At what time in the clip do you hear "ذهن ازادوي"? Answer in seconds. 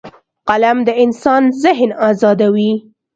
1.63-2.71